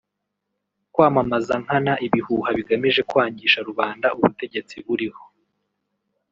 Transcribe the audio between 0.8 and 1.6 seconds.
kwamamaza